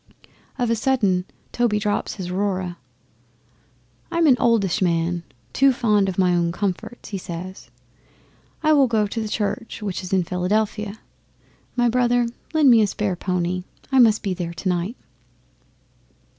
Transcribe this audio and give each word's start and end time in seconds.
Of 0.57 0.71
a 0.71 0.75
sudden 0.75 1.25
Toby 1.51 1.77
drops 1.77 2.15
his 2.15 2.29
Aurora. 2.31 2.79
'"I 4.09 4.17
am 4.17 4.25
an 4.25 4.35
oldish 4.39 4.81
man, 4.81 5.21
too 5.53 5.71
fond 5.71 6.09
of 6.09 6.17
my 6.17 6.33
own 6.35 6.51
comforts," 6.51 7.09
he 7.09 7.19
says. 7.19 7.69
"I 8.63 8.73
will 8.73 8.87
go 8.87 9.05
to 9.05 9.21
the 9.21 9.27
Church 9.29 9.83
which 9.83 10.01
is 10.01 10.11
in 10.11 10.23
Philadelphia. 10.23 11.01
My 11.75 11.87
brother, 11.87 12.25
lend 12.51 12.71
me 12.71 12.81
a 12.81 12.87
spare 12.87 13.15
pony. 13.15 13.63
I 13.91 13.99
must 13.99 14.23
be 14.23 14.33
there 14.33 14.55
tomorrow 14.55 14.85
night." 14.85 14.97